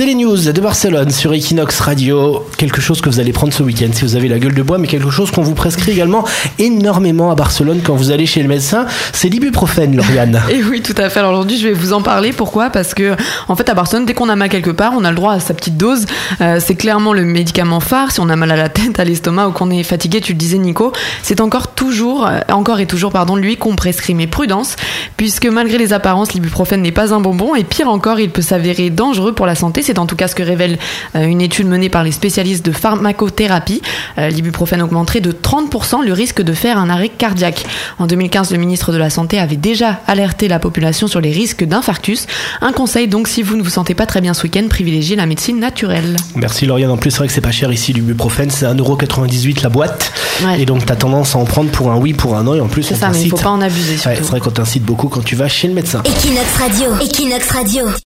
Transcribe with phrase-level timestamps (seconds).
[0.00, 2.46] C'est les news de Barcelone sur Equinox Radio.
[2.56, 4.78] Quelque chose que vous allez prendre ce week-end si vous avez la gueule de bois,
[4.78, 6.24] mais quelque chose qu'on vous prescrit également
[6.58, 8.86] énormément à Barcelone quand vous allez chez le médecin.
[9.12, 10.40] C'est l'ibuprofène, Lauriane.
[10.50, 11.20] Et oui, tout à fait.
[11.20, 12.32] Alors aujourd'hui, je vais vous en parler.
[12.32, 12.70] Pourquoi?
[12.70, 13.14] Parce que,
[13.46, 15.38] en fait, à Barcelone, dès qu'on a mal quelque part, on a le droit à
[15.38, 16.06] sa petite dose.
[16.40, 18.10] Euh, c'est clairement le médicament phare.
[18.10, 20.38] Si on a mal à la tête, à l'estomac ou qu'on est fatigué, tu le
[20.38, 20.92] disais, Nico,
[21.22, 24.14] c'est encore toujours, euh, encore et toujours, pardon, lui qu'on prescrit.
[24.14, 24.76] Mais prudence,
[25.18, 27.54] puisque malgré les apparences, l'ibuprofène n'est pas un bonbon.
[27.54, 29.82] Et pire encore, il peut s'avérer dangereux pour la santé.
[29.90, 30.78] C'est en tout cas ce que révèle
[31.16, 33.82] euh, une étude menée par les spécialistes de pharmacothérapie.
[34.18, 37.64] Euh, L'ibuprofène augmenterait de 30% le risque de faire un arrêt cardiaque.
[37.98, 41.64] En 2015, le ministre de la Santé avait déjà alerté la population sur les risques
[41.64, 42.28] d'infarctus.
[42.60, 45.26] Un conseil donc, si vous ne vous sentez pas très bien ce week-end, privilégiez la
[45.26, 46.16] médecine naturelle.
[46.36, 46.92] Merci Lauriane.
[46.92, 50.12] En plus, c'est vrai que c'est pas cher ici l'ibuprofène, c'est 1,98€ la boîte.
[50.44, 50.62] Ouais.
[50.62, 52.54] Et donc, tu as tendance à en prendre pour un oui, pour un non.
[52.54, 54.38] Et en plus, C'est on ça, mais il faut pas en abuser Ouais, c'est vrai
[54.38, 56.00] qu'on t'incite beaucoup quand tu vas chez le médecin.
[56.04, 56.86] Equinox Radio.
[57.00, 57.90] Equinox Radio.